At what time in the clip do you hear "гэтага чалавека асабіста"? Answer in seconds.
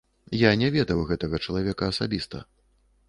1.11-2.43